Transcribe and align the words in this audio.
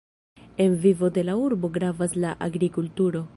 En 0.57 0.79
vivo 0.81 1.11
de 1.11 1.23
la 1.23 1.35
urbo 1.35 1.69
gravas 1.69 2.15
la 2.15 2.31
agrikulturo. 2.47 3.27